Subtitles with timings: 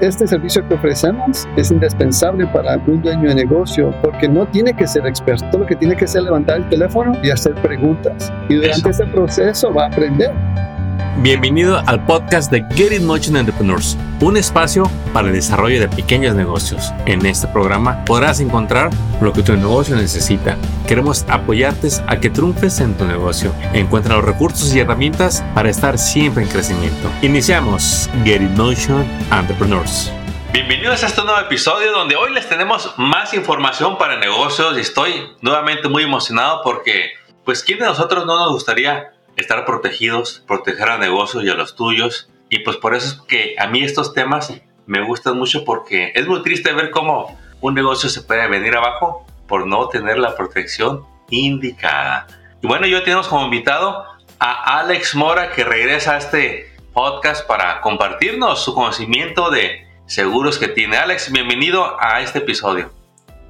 [0.00, 4.86] este servicio que ofrecemos es indispensable para un dueño de negocio porque no tiene que
[4.86, 8.32] ser experto, lo que tiene que es levantar el teléfono y hacer preguntas.
[8.48, 10.32] Y durante ese proceso va a aprender.
[11.20, 16.36] Bienvenido al podcast de Get It Motion Entrepreneurs, un espacio para el desarrollo de pequeños
[16.36, 16.92] negocios.
[17.06, 20.56] En este programa podrás encontrar lo que tu negocio necesita.
[20.86, 23.52] Queremos apoyarte a que triunfes en tu negocio.
[23.72, 27.10] Encuentra los recursos y herramientas para estar siempre en crecimiento.
[27.22, 30.12] Iniciamos Get It Motion Entrepreneurs.
[30.52, 35.32] Bienvenidos a este nuevo episodio donde hoy les tenemos más información para negocios y estoy
[35.40, 37.10] nuevamente muy emocionado porque
[37.44, 41.76] pues quién de nosotros no nos gustaría estar protegidos, proteger a negocios y a los
[41.76, 42.28] tuyos.
[42.50, 44.52] Y pues por eso es que a mí estos temas
[44.86, 49.26] me gustan mucho porque es muy triste ver cómo un negocio se puede venir abajo
[49.46, 52.26] por no tener la protección indicada.
[52.62, 54.04] Y bueno, yo tenemos como invitado
[54.38, 60.68] a Alex Mora que regresa a este podcast para compartirnos su conocimiento de seguros que
[60.68, 60.96] tiene.
[60.96, 62.90] Alex, bienvenido a este episodio.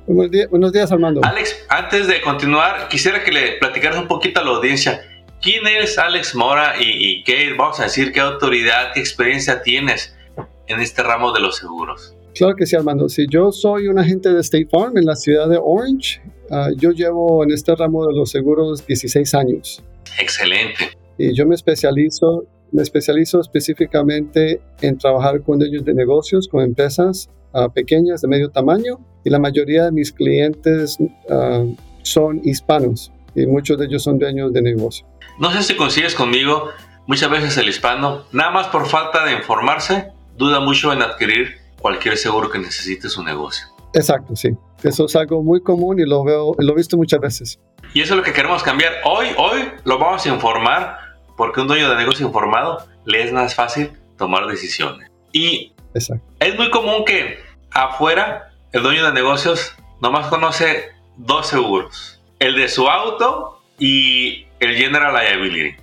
[0.06, 1.20] Buenos días, buenos días Armando.
[1.22, 5.02] Alex, antes de continuar, quisiera que le platicaras un poquito a la audiencia.
[5.40, 10.16] ¿Quién es Alex Mora y, qué, vamos a decir, qué autoridad, qué experiencia tienes
[10.66, 12.16] en este ramo de los seguros?
[12.34, 13.08] Claro que sí, Armando.
[13.08, 16.20] Si yo soy un agente de State Farm en la ciudad de Orange.
[16.50, 19.82] Ah, yo llevo en este ramo de los seguros 16 años.
[20.18, 20.92] Excelente.
[21.18, 27.28] Y yo me especializo, me especializo específicamente en trabajar con dueños de negocios, con empresas
[27.52, 28.98] ah, pequeñas de medio tamaño.
[29.24, 30.96] Y la mayoría de mis clientes
[31.30, 31.64] ah,
[32.02, 35.06] son hispanos y muchos de ellos son dueños de negocio.
[35.38, 36.70] No sé si consigues conmigo,
[37.06, 42.16] muchas veces el hispano, nada más por falta de informarse, duda mucho en adquirir cualquier
[42.16, 43.68] seguro que necesite su negocio.
[43.94, 44.50] Exacto, sí.
[44.82, 47.60] Eso es algo muy común y lo veo, lo he visto muchas veces.
[47.94, 48.92] Y eso es lo que queremos cambiar.
[49.04, 50.98] Hoy, hoy lo vamos a informar
[51.36, 55.08] porque un dueño de negocio informado le es más fácil tomar decisiones.
[55.32, 56.24] Y Exacto.
[56.40, 57.38] es muy común que
[57.70, 62.20] afuera el dueño de negocios nomás conoce dos seguros.
[62.40, 65.76] El de su auto y el General Liability.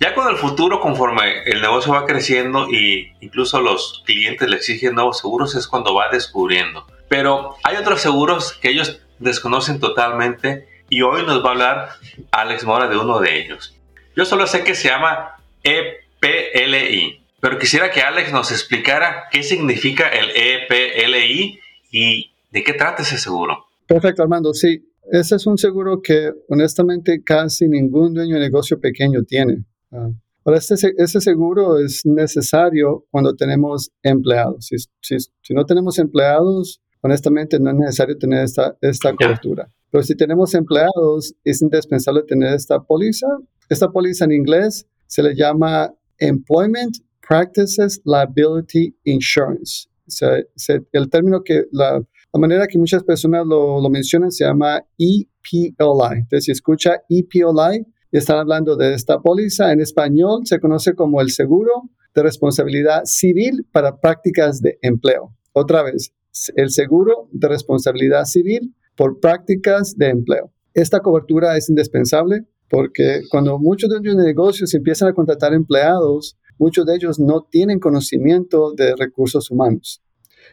[0.00, 4.94] Ya con el futuro, conforme el negocio va creciendo e incluso los clientes le exigen
[4.94, 6.86] nuevos seguros, es cuando va descubriendo.
[7.08, 11.88] Pero hay otros seguros que ellos desconocen totalmente y hoy nos va a hablar
[12.30, 13.76] Alex Mora de uno de ellos.
[14.14, 20.08] Yo solo sé que se llama EPLI, pero quisiera que Alex nos explicara qué significa
[20.08, 23.66] el EPLI y de qué trata ese seguro.
[23.86, 24.54] Perfecto, Armando.
[24.54, 29.64] Sí, ese es un seguro que honestamente casi ningún dueño de negocio pequeño tiene.
[29.90, 30.10] Ah,
[30.44, 34.66] ahora, este, este, seguro es necesario cuando tenemos empleados.
[35.00, 39.70] Si, si, no tenemos empleados, honestamente no es necesario tener esta, esta cobertura.
[39.90, 43.26] Pero si tenemos empleados, es indispensable tener esta póliza.
[43.68, 49.88] Esta póliza en inglés se le llama Employment Practices Liability Insurance.
[50.06, 52.02] O sea, el término que la,
[52.32, 56.18] la manera que muchas personas lo, mencionan se llama EPLI.
[56.18, 59.72] Entonces, si escucha EPLI, están hablando de esta póliza.
[59.72, 65.34] En español se conoce como el seguro de responsabilidad civil para prácticas de empleo.
[65.52, 66.12] Otra vez,
[66.54, 70.52] el seguro de responsabilidad civil por prácticas de empleo.
[70.74, 76.84] Esta cobertura es indispensable porque cuando muchos de los negocios empiezan a contratar empleados, muchos
[76.84, 80.02] de ellos no tienen conocimiento de recursos humanos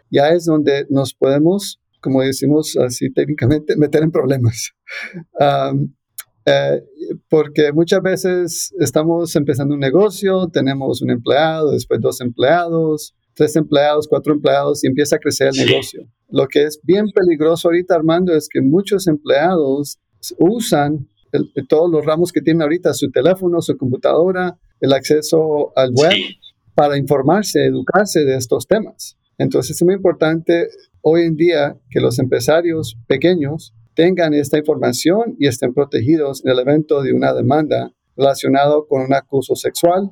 [0.10, 4.72] ya es donde nos podemos, como decimos así técnicamente, meter en problemas.
[6.48, 6.84] Eh,
[7.28, 14.08] porque muchas veces estamos empezando un negocio, tenemos un empleado, después dos empleados, tres empleados,
[14.08, 16.08] cuatro empleados y empieza a crecer el negocio.
[16.30, 20.00] Lo que es bien peligroso ahorita, Armando, es que muchos empleados
[20.38, 21.08] usan
[21.68, 26.14] todos los ramos que tienen ahorita, su teléfono, su computadora, el acceso al web,
[26.74, 29.18] para informarse, educarse de estos temas.
[29.38, 30.70] Entonces es muy importante
[31.02, 36.60] hoy en día que los empresarios pequeños tengan esta información y estén protegidos en el
[36.60, 40.10] evento de una demanda relacionado con un acuso sexual,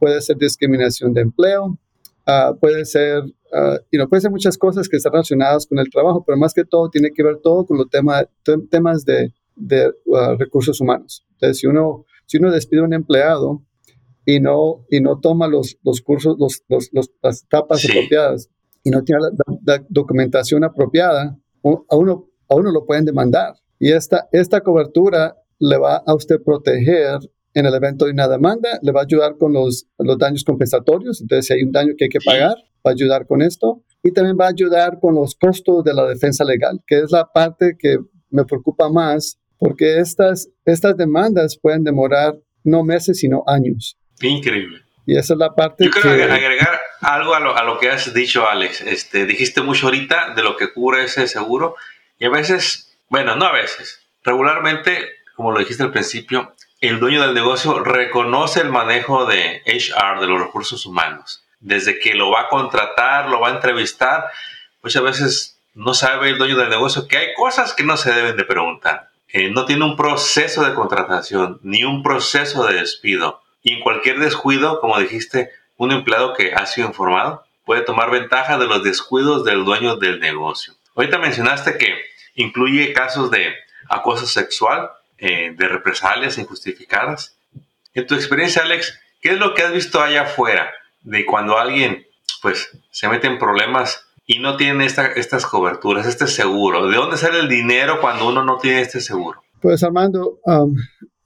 [0.00, 1.78] puede ser discriminación de empleo,
[2.26, 6.38] ah, puede ser, uh, puede ser muchas cosas que están relacionadas con el trabajo, pero
[6.38, 9.32] más que todo tiene que ver todo con los temas de,
[10.14, 11.26] ah, recursos humanos.
[11.32, 13.62] Entonces, si uno, si uno despide a un empleado
[14.24, 16.62] y no, y no toma los, los cursos, los,
[17.22, 18.50] las etapas apropiadas,
[18.86, 19.20] y no tiene
[19.64, 23.54] la, documentación apropiada, a uno, a uno lo pueden demandar.
[23.80, 27.18] Y esta, esta cobertura le va a usted proteger
[27.54, 31.20] en el evento de una demanda, le va a ayudar con los, los daños compensatorios,
[31.20, 32.54] entonces si hay un daño que hay que pagar,
[32.86, 36.06] va a ayudar con esto, y también va a ayudar con los costos de la
[36.06, 37.98] defensa legal, que es la parte que
[38.30, 43.98] me preocupa más, porque estas, estas demandas pueden demorar no meses, sino años.
[44.22, 44.78] Increíble.
[45.06, 48.12] Y esa es la parte Yo quiero agregar algo a lo, a lo, que has
[48.12, 48.80] dicho, Alex.
[48.80, 51.76] Este, dijiste mucho ahorita de lo que cubre ese seguro
[52.18, 57.22] y a veces, bueno, no a veces, regularmente, como lo dijiste al principio, el dueño
[57.22, 61.42] del negocio reconoce el manejo de HR, de los recursos humanos.
[61.60, 64.26] Desde que lo va a contratar, lo va a entrevistar,
[64.82, 68.36] muchas veces no sabe el dueño del negocio que hay cosas que no se deben
[68.36, 69.10] de preguntar.
[69.28, 73.42] Eh, no tiene un proceso de contratación ni un proceso de despido.
[73.62, 78.58] Y en cualquier descuido, como dijiste, un empleado que ha sido informado puede tomar ventaja
[78.58, 80.74] de los descuidos del dueño del negocio.
[80.94, 81.94] Ahorita mencionaste que
[82.34, 83.52] incluye casos de
[83.88, 87.36] acoso sexual, eh, de represalias injustificadas.
[87.94, 90.70] En tu experiencia, Alex, ¿qué es lo que has visto allá afuera
[91.02, 92.06] de cuando alguien
[92.42, 96.88] pues se mete en problemas y no tiene estas coberturas, este seguro?
[96.88, 99.42] ¿De dónde sale el dinero cuando uno no tiene este seguro?
[99.60, 100.76] Pues Armando, um,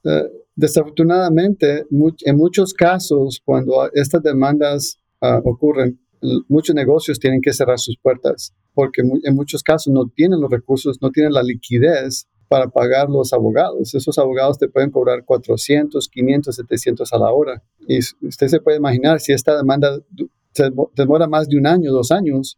[0.05, 0.29] eh,
[0.61, 5.99] desafortunadamente, en muchos casos, cuando estas demandas uh, ocurren,
[6.47, 11.01] muchos negocios tienen que cerrar sus puertas porque en muchos casos no tienen los recursos,
[11.01, 13.93] no tienen la liquidez para pagar los abogados.
[13.93, 17.63] Esos abogados te pueden cobrar 400, 500, 700 a la hora.
[17.87, 19.99] Y usted se puede imaginar si esta demanda
[20.95, 22.57] demora más de un año, dos años,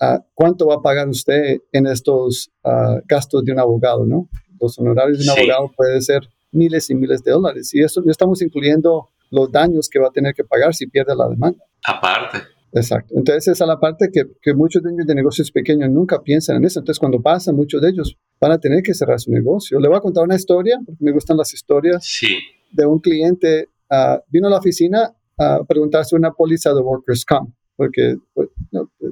[0.00, 4.04] ah, ¿cuánto va a pagar usted en estos ah, gastos de un abogado?
[4.04, 4.28] ¿no?
[4.60, 6.22] Los honorarios de un abogado pueden ser
[6.52, 7.74] miles y miles de dólares.
[7.74, 11.14] Y eso no estamos incluyendo los daños que va a tener que pagar si pierde
[11.14, 11.64] la demanda.
[11.86, 12.38] Aparte.
[12.72, 13.14] Exacto.
[13.16, 16.64] Entonces, esa es la parte que, que muchos dueños de negocios pequeños nunca piensan en
[16.64, 16.80] eso.
[16.80, 19.80] Entonces, cuando pasa, muchos de ellos van a tener que cerrar su negocio.
[19.80, 22.38] Le voy a contar una historia, porque me gustan las historias, sí.
[22.70, 23.68] de un cliente.
[23.90, 28.50] Uh, vino a la oficina a preguntarse una póliza de Workers' Comp, porque pues,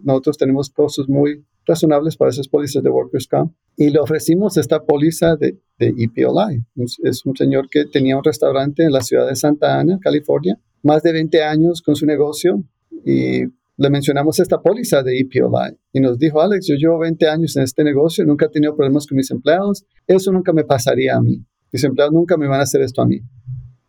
[0.02, 3.55] nosotros tenemos costos muy razonables para esas pólizas de Workers' Comp.
[3.76, 6.65] Y le ofrecimos esta póliza de, de EPLI.
[7.05, 11.03] Es un señor que tenía un restaurante en la ciudad de Santa Ana, California, más
[11.03, 12.65] de 20 años con su negocio,
[13.05, 13.44] y
[13.79, 17.62] le mencionamos esta póliza de EPOLI y nos dijo, Alex, yo llevo 20 años en
[17.62, 21.44] este negocio, nunca he tenido problemas con mis empleados, eso nunca me pasaría a mí.
[21.71, 23.21] Mis empleados nunca me van a hacer esto a mí.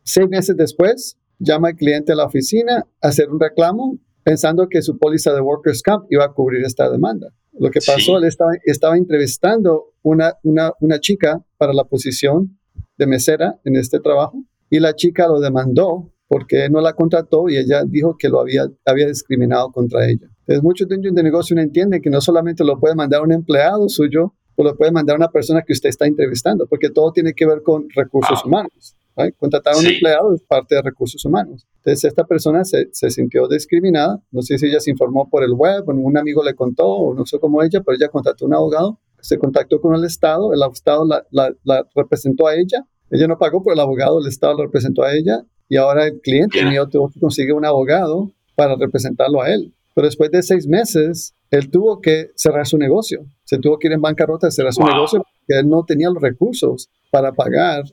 [0.03, 4.83] Seis meses después, llama el cliente a la oficina a hacer un reclamo pensando que
[4.83, 7.33] su póliza de Workers' Comp iba a cubrir esta demanda.
[7.59, 12.57] Lo que pasó, él estaba, estaba entrevistando una, una, una chica para la posición
[12.97, 17.57] de mesera en este trabajo y la chica lo demandó porque no la contrató y
[17.57, 20.29] ella dijo que lo había, había discriminado contra ella.
[20.41, 23.89] Entonces, muchos dueños de negocio no entienden que no solamente lo puede mandar un empleado
[23.89, 27.45] suyo, o lo puede mandar una persona que usted está entrevistando, porque todo tiene que
[27.45, 28.93] ver con recursos humanos.
[29.37, 31.65] Contratar a un empleado es parte de recursos humanos.
[31.77, 34.21] Entonces, esta persona se, se, sintió discriminada.
[34.31, 37.13] No sé si ella se informó por el web, o un amigo le contó, o
[37.13, 40.53] no sé cómo ella, pero ella contrató a un abogado, se contactó con el Estado,
[40.53, 42.85] el Estado la, la, la representó a ella.
[43.11, 46.19] Ella no pagó por el abogado, el Estado la representó a ella y ahora el
[46.21, 49.73] cliente mío tuvo que conseguir un abogado para representarlo a él.
[49.95, 53.25] Pero después de seis meses, él tuvo que cerrar su negocio.
[53.43, 56.21] Se tuvo que ir en bancarrota y cerrar su negocio porque él no tenía los
[56.21, 57.83] recursos para pagar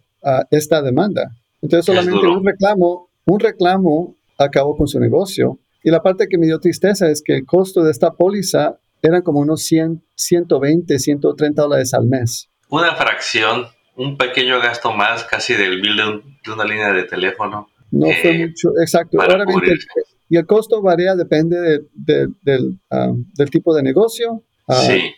[0.50, 1.30] esta demanda.
[1.62, 5.58] Entonces solamente un reclamo, un reclamo acabó con su negocio.
[5.82, 9.22] Y la parte que me dio tristeza es que el costo de esta póliza eran
[9.22, 12.48] como unos 100, 120, 130 dólares al mes.
[12.68, 13.66] Una fracción
[13.96, 17.68] un pequeño gasto más casi del bill de, una línea de teléfono.
[17.90, 19.18] No fue eh, mucho, exacto.
[20.28, 24.42] y el costo varía, depende del, ah, del, tipo de negocio.
[24.66, 25.14] Uh, sí.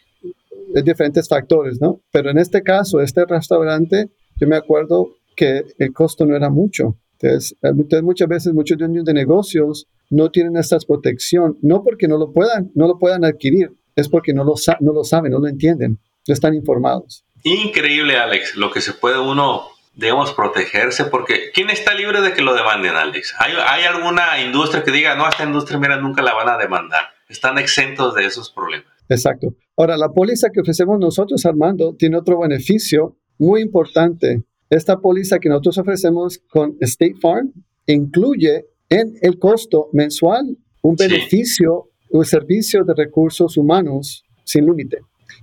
[0.75, 2.01] De diferentes factores, ¿no?
[2.13, 6.97] Pero en este caso, este restaurante, yo me acuerdo que el costo no era mucho.
[7.21, 12.17] Entonces, eh, muchas veces muchos dueños de negocios no tienen esta protección, no porque no
[12.17, 15.49] lo puedan, no lo puedan adquirir, es porque no lo, no lo saben, no lo
[15.49, 17.25] entienden, no están informados.
[17.45, 19.63] Increíble, Alex, lo que se puede uno,
[19.95, 23.35] digamos, protegerse, porque ¿quién está libre de que lo demanden, Alex?
[23.39, 27.05] ¿Hay, ¿Hay, alguna industria que diga, no, esta industria, mira, nunca la van a demandar?
[27.29, 28.89] Están exentos de esos problemas.
[29.09, 29.55] Exacto.
[29.77, 34.43] Ahora, la póliza que ofrecemos nosotros, Armando, tiene otro beneficio muy importante.
[34.71, 37.53] Esta póliza que nosotros ofrecemos con State Farm
[37.87, 44.99] incluye en el costo mensual un beneficio, un servicio de recursos humanos sin límite.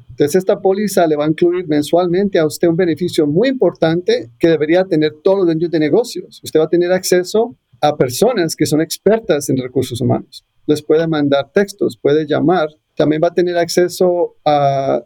[0.10, 4.48] Entonces, esta póliza le va a incluir mensualmente a usted un beneficio muy importante que
[4.48, 6.40] debería tener todos los dueños de negocios.
[6.42, 10.46] Usted va a tener acceso a personas que son expertas en recursos humanos.
[10.68, 12.70] Les puede mandar textos, puede llamar.
[12.96, 15.04] También va a tener acceso a,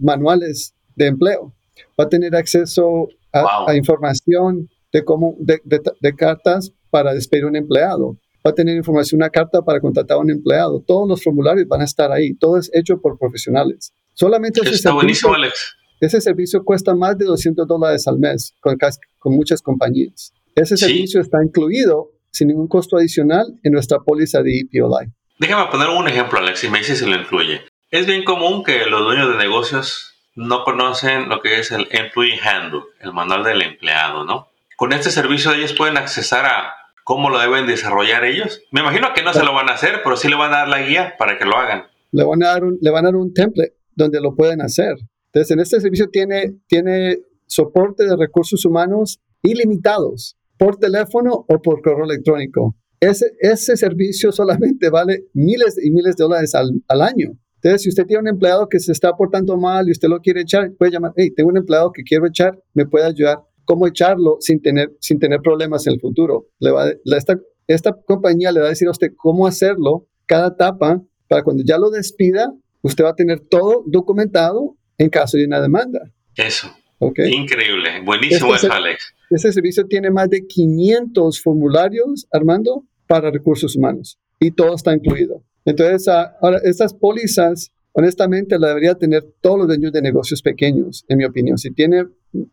[0.00, 1.54] manuales de empleo.
[1.98, 8.16] Va a tener acceso a, información de, cómo, de cartas para despedir a un empleado
[8.48, 10.82] va a tener información, una carta para contratar a un empleado.
[10.86, 12.34] Todos los formularios van a estar ahí.
[12.34, 13.92] Todo es hecho por profesionales.
[14.14, 15.76] Solamente ese Está servicio, buenísimo, Alex.
[16.00, 18.76] Ese servicio cuesta más de 200 dólares al mes con,
[19.18, 20.32] con muchas compañías.
[20.54, 25.10] Ese servicio está incluido sin ningún costo adicional en nuestra póliza de EPOLI.
[25.38, 27.62] Déjame poner un ejemplo, Alex, y me dice si lo incluye.
[27.90, 32.38] Es bien común que los dueños de negocios no conocen lo que es el Employee
[32.40, 34.46] Handbook, el manual del empleado, ¿no?
[34.76, 38.62] Con este servicio ellos pueden accesar a cómo lo deben desarrollar ellos.
[38.70, 40.68] Me imagino que no se lo van a hacer, pero sí le van a dar
[40.68, 41.86] la guía para que lo hagan.
[42.12, 44.94] Le van a dar un, le van a dar un template donde lo pueden hacer.
[45.26, 51.82] Entonces, en este servicio tiene, tiene soporte de recursos humanos ilimitados por teléfono o por
[51.82, 52.76] correo electrónico.
[53.00, 57.32] Ese, ese servicio solamente vale miles y miles de dólares al, al año.
[57.62, 60.42] Entonces, si usted tiene un empleado que se está portando mal y usted lo quiere
[60.42, 63.40] echar, puede llamar, hey, tengo un empleado que quiero echar, ¿me puede ayudar?
[63.64, 66.46] ¿Cómo echarlo sin tener, sin tener problemas en el futuro?
[66.60, 71.02] Le va, esta, esta compañía le va a decir a usted cómo hacerlo cada etapa
[71.26, 75.60] para cuando ya lo despida, usted va a tener todo documentado en caso de una
[75.60, 76.00] demanda.
[76.36, 76.68] Eso.
[76.98, 77.32] Okay.
[77.32, 78.02] Increíble.
[78.04, 79.14] Buenísimo este, Alex.
[79.30, 85.42] Este servicio tiene más de 500 formularios, Armando, para recursos humanos y todo está incluido.
[85.64, 91.04] Entonces, ah, ahora, estas pólizas, honestamente, la debería tener todos los dueños de negocios pequeños,
[91.08, 91.58] en mi opinión.
[91.58, 92.06] Si tiene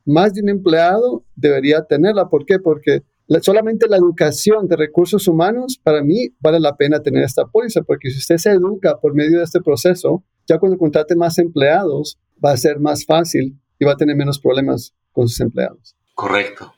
[0.06, 2.30] más de un empleado, debería tenerla.
[2.30, 2.60] ¿Por qué?
[2.60, 3.04] Porque
[3.42, 8.10] solamente la educación de recursos humanos, para mí, vale la pena tener esta póliza, porque
[8.10, 12.52] si usted se educa por medio de este proceso, ya cuando contrate más empleados, va
[12.52, 15.96] a ser más fácil y va a tener menos problemas con sus empleados.
[16.14, 16.74] Correcto.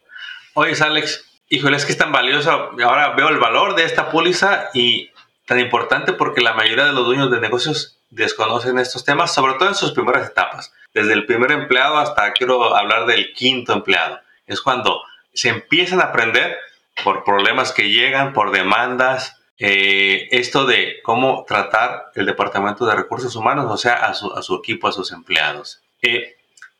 [0.55, 2.49] Oye, Alex, híjole, es que es tan valioso.
[2.49, 5.09] Ahora veo el valor de esta póliza y
[5.47, 9.69] tan importante porque la mayoría de los dueños de negocios desconocen estos temas, sobre todo
[9.69, 10.73] en sus primeras etapas.
[10.93, 14.19] Desde el primer empleado hasta quiero hablar del quinto empleado.
[14.45, 15.01] Es cuando
[15.33, 16.57] se empiezan a aprender
[17.01, 23.35] por problemas que llegan, por demandas, eh, esto de cómo tratar el Departamento de Recursos
[23.35, 25.81] Humanos, o sea, a su, equipo, a sus empleados.
[26.01, 26.35] Eh,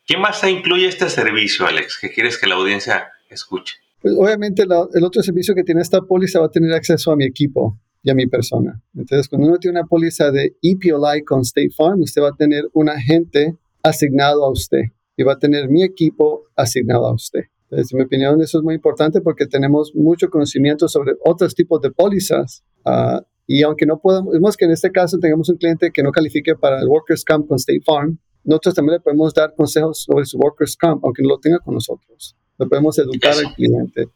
[0.06, 3.76] ¿Qué más incluye este servicio, Alex, que quieres que la audiencia escuche?
[4.02, 7.24] Pues obviamente el otro servicio que tiene esta póliza va a tener acceso a mi
[7.24, 8.80] equipo y a mi persona.
[8.94, 12.68] Entonces, cuando uno tiene una póliza de EPOLI con State Farm, usted va a tener
[12.72, 14.82] un agente asignado a usted
[15.16, 17.44] y va a tener mi equipo asignado a usted.
[17.70, 21.80] Entonces, en mi opinión, eso es muy importante porque tenemos mucho conocimiento sobre otros tipos
[21.82, 22.64] de pólizas.
[22.84, 26.54] Uh, y aunque no podemos, que en este caso tengamos un cliente que no califique
[26.54, 30.38] para el Workers' Comp con State Farm, nosotros también le podemos dar consejos sobre su
[30.38, 32.36] Workers' Comp, aunque no lo tenga con nosotros.
[32.58, 34.08] Le podemos educar al cliente.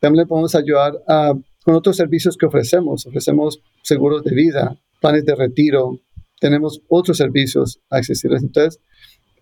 [0.00, 1.34] También le podemos ayudar a,
[1.66, 3.06] con otros servicios que ofrecemos.
[3.06, 5.98] Ofrecemos seguros de vida, planes de retiro,
[6.40, 8.44] tenemos otros servicios accesibles.
[8.44, 8.80] Entonces,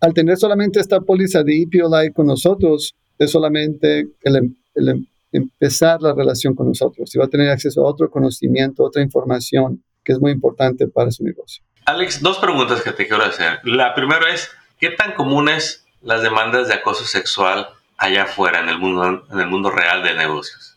[0.01, 5.07] al tener solamente esta póliza de EPOLI con nosotros, es solamente el, em, el em,
[5.33, 9.85] empezar la relación con nosotros y va a tener acceso a otro conocimiento, otra información
[10.03, 11.63] que es muy importante para su negocio.
[11.85, 13.59] Alex, dos preguntas que te quiero hacer.
[13.65, 18.79] La primera es, ¿qué tan comunes las demandas de acoso sexual allá afuera en el
[18.79, 20.74] mundo, en el mundo real de negocios?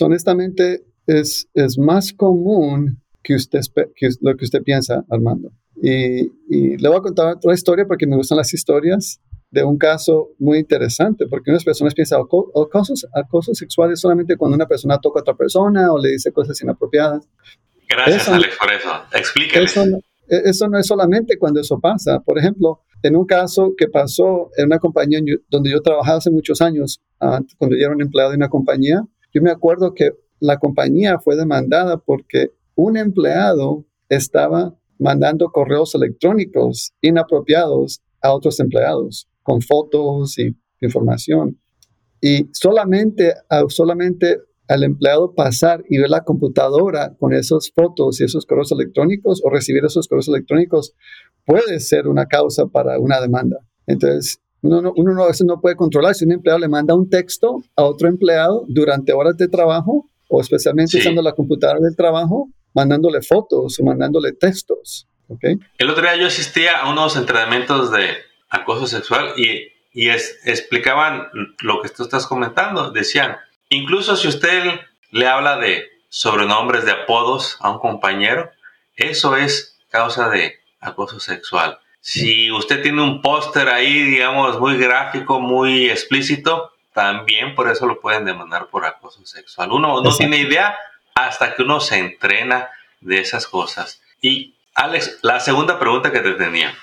[0.00, 3.60] Honestamente, es, es más común que, usted,
[3.94, 5.52] que lo que usted piensa, Armando.
[5.82, 9.78] Y, y, le voy a contar otra historia porque me gustan las historias de un
[9.78, 14.98] caso muy interesante, porque unas personas piensan, acoso, acoso sexual es solamente cuando una persona
[14.98, 17.28] toca a otra persona o le dice cosas inapropiadas.
[17.88, 18.88] Gracias, Alex, por eso.
[19.12, 19.64] Explícale.
[19.64, 19.84] Eso,
[20.28, 22.20] e, eso no es solamente cuando eso pasa.
[22.20, 26.60] Por ejemplo, en un caso que pasó en una compañía donde yo trabajaba hace muchos
[26.60, 31.18] años, cuando yo era un empleado de una compañía, yo me acuerdo que la compañía
[31.18, 40.38] fue demandada porque un empleado estaba mandando correos electrónicos inapropiados a otros empleados con fotos
[40.38, 41.58] y información.
[42.20, 43.34] Y solamente,
[43.68, 49.40] solamente al empleado pasar y ver la computadora con esas fotos y esos correos electrónicos
[49.44, 50.94] o recibir esos correos electrónicos
[51.44, 53.58] puede ser una causa para una demanda.
[53.86, 57.08] Entonces, uno, no, uno a veces no puede controlar si un empleado le manda un
[57.08, 62.48] texto a otro empleado durante horas de trabajo o especialmente usando la computadora del trabajo,
[62.72, 65.08] mandándole fotos o mandándole textos.
[65.28, 65.58] ¿okay?
[65.78, 68.06] El otro día yo asistía a unos entrenamientos de
[68.48, 71.26] acoso sexual y, y es, explicaban
[71.62, 72.92] lo que tú estás comentando.
[72.92, 73.36] Decían,
[73.72, 74.64] Incluso si usted
[75.12, 78.50] le habla de sobrenombres, de apodos a un compañero,
[78.96, 81.78] eso es causa de acoso sexual.
[82.00, 88.00] Si usted tiene un póster ahí, digamos, muy gráfico, muy explícito, también por eso lo
[88.00, 89.72] pueden demandar por acoso sexual.
[89.72, 90.76] Uno no tiene idea
[91.14, 92.68] hasta que uno se entrena
[93.00, 94.00] de esas cosas.
[94.20, 96.74] Y Alex, la segunda pregunta que te tenía.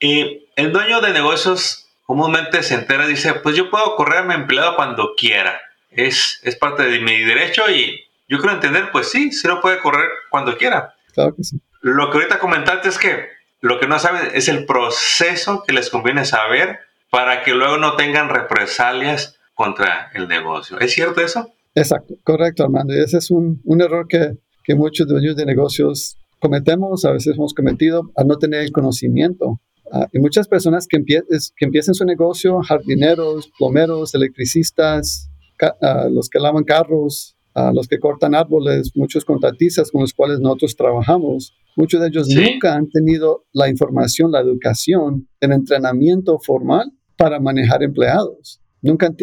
[0.00, 4.22] Eh, el dueño de negocios comúnmente se entera y dice, pues yo puedo correr a
[4.22, 5.60] mi empleado cuando quiera
[5.94, 9.78] es, es parte de mi derecho y yo quiero entender, pues sí, sí lo puede
[9.80, 10.94] correr cuando quiera.
[11.14, 11.60] Claro que sí.
[11.80, 13.28] Lo que ahorita comentaste es que
[13.62, 17.94] lo que no saben es el proceso que les conviene saber para que luego no
[17.96, 20.78] tengan represalias contra el negocio.
[20.80, 21.52] ¿Es cierto eso?
[21.74, 22.92] Exacto, correcto, Armando.
[22.92, 27.36] Y ese es un, un error que, que muchos dueños de negocios cometemos, a veces
[27.36, 29.60] hemos cometido, a no tener el conocimiento.
[29.84, 31.22] Uh, y muchas personas que, empie
[31.60, 35.30] empiezan su negocio, jardineros, plomeros, electricistas,
[35.62, 40.40] uh, los que lavan carros, uh, los que cortan árboles, muchos contratistas con los cuales
[40.40, 42.34] nosotros trabajamos, muchos de ellos sí.
[42.34, 48.60] nunca han tenido la información, la educación, el entrenamiento formal para manejar empleados.
[48.82, 49.16] Nunca han,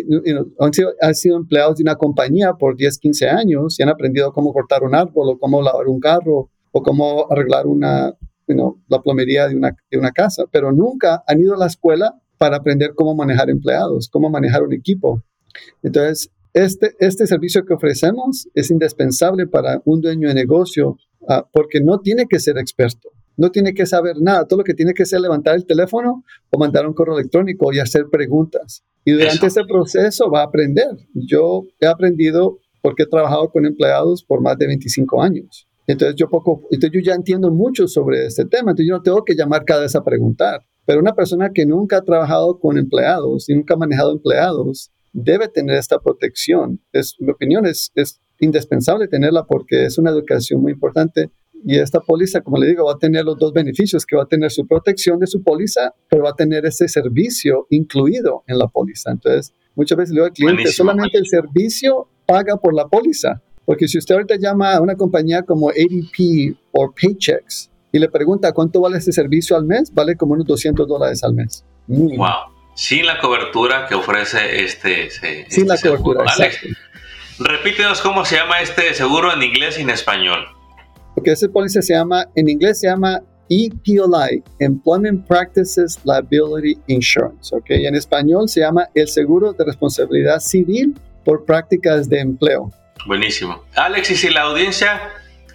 [0.73, 4.53] sido, han, sido, empleados de una compañía por 10, 15 años y han aprendido cómo
[4.53, 8.13] cortar un árbol o cómo lavar un carro o cómo arreglar una,
[8.47, 11.67] you know, la plomería de una, de una casa, pero nunca han ido a la
[11.67, 15.23] escuela para aprender cómo manejar empleados, cómo manejar un equipo.
[15.83, 20.97] Entonces, este, este servicio que ofrecemos es indispensable para un dueño de negocio
[21.29, 24.73] uh, porque no tiene que ser experto, no tiene que saber nada, todo lo que
[24.73, 28.83] tiene que hacer es levantar el teléfono o mandar un correo electrónico y hacer preguntas.
[29.05, 29.61] Y durante Eso.
[29.61, 30.89] ese proceso va a aprender.
[31.13, 35.67] Yo he aprendido porque he trabajado con empleados por más de 25 años.
[35.87, 39.23] Entonces yo poco, entonces yo ya entiendo mucho sobre este tema, entonces yo no tengo
[39.23, 40.61] que llamar cada vez a preguntar.
[40.85, 45.47] Pero una persona que nunca ha trabajado con empleados y nunca ha manejado empleados debe
[45.47, 46.81] tener esta protección.
[46.91, 51.29] Es, mi opinión es, es indispensable tenerla porque es una educación muy importante
[51.65, 54.27] y esta póliza, como le digo, va a tener los dos beneficios, que va a
[54.27, 58.67] tener su protección de su póliza, pero va a tener ese servicio incluido en la
[58.67, 59.11] póliza.
[59.11, 60.89] Entonces, muchas veces le digo al cliente, Buenísimo.
[60.89, 63.41] solamente el servicio paga por la póliza.
[63.65, 68.51] Porque si usted ahorita llama a una compañía como ADP o Paychecks y le pregunta
[68.53, 71.65] cuánto vale ese servicio al mes, vale como unos 200 dólares al mes.
[71.87, 72.17] Mm.
[72.17, 72.27] Wow.
[72.73, 75.07] Sin la cobertura que ofrece este.
[75.07, 76.01] este Sin la seguro.
[76.01, 76.59] cobertura, Alex,
[77.39, 80.45] repítenos cómo se llama este seguro en inglés y en español.
[81.15, 87.55] Porque ese póliza se llama, en inglés se llama EPLI, Employment Practices Liability Insurance.
[87.55, 87.71] ¿ok?
[87.71, 92.71] Y en español se llama el seguro de responsabilidad civil por prácticas de empleo.
[93.07, 93.63] Buenísimo.
[93.75, 95.01] Alex, y si la audiencia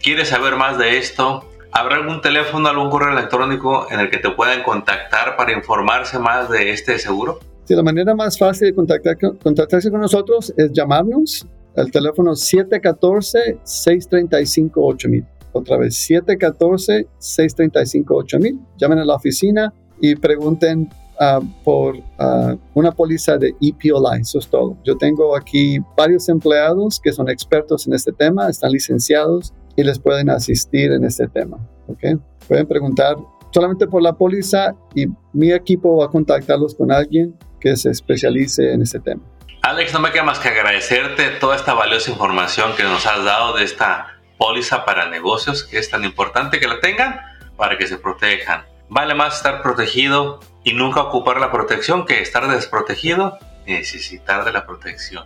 [0.02, 4.30] quiere saber más de esto, ¿habrá algún teléfono, algún correo electrónico en el que te
[4.30, 7.38] puedan contactar para informarse más de este seguro?
[7.64, 15.26] Sí, la manera más fácil de contactar, contactarse con nosotros es llamarnos al teléfono 714-635-8000.
[15.52, 18.58] Otra vez, 714-635-8000.
[18.76, 24.48] Llamen a la oficina y pregunten Uh, por uh, una póliza de EPOLI, eso es
[24.48, 24.76] todo.
[24.82, 30.00] Yo tengo aquí varios empleados que son expertos en este tema, están licenciados y les
[30.00, 31.56] pueden asistir en este tema.
[31.86, 32.16] ¿okay?
[32.48, 33.16] Pueden preguntar
[33.52, 38.72] solamente por la póliza y mi equipo va a contactarlos con alguien que se especialice
[38.72, 39.22] en este tema.
[39.64, 43.56] Alex, no me queda más que agradecerte toda esta valiosa información que nos has dado
[43.56, 47.18] de esta póliza para negocios, que es tan importante que la tengan
[47.56, 48.66] para que se protejan.
[48.90, 54.52] Vale más estar protegido y nunca ocupar la protección que estar desprotegido y necesitar de
[54.52, 55.24] la protección.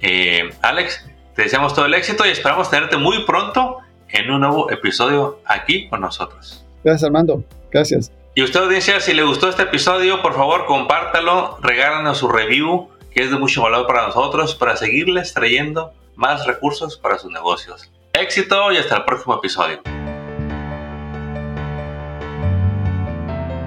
[0.00, 4.70] Eh, Alex, te deseamos todo el éxito y esperamos tenerte muy pronto en un nuevo
[4.70, 6.64] episodio aquí con nosotros.
[6.84, 7.42] Gracias, Armando.
[7.72, 8.12] Gracias.
[8.36, 13.22] Y usted, audiencia, si le gustó este episodio, por favor, compártalo, regálanos su review, que
[13.22, 17.90] es de mucho valor para nosotros, para seguirles trayendo más recursos para sus negocios.
[18.12, 19.80] Éxito y hasta el próximo episodio.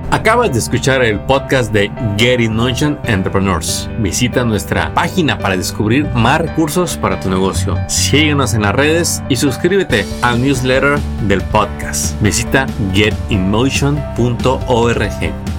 [0.10, 3.90] Acabas de escuchar el podcast de Get in Motion Entrepreneurs.
[4.00, 7.76] Visita nuestra página para descubrir más recursos para tu negocio.
[7.90, 12.20] Síguenos en las redes y suscríbete al newsletter del podcast.
[12.22, 15.57] Visita getinmotion.org.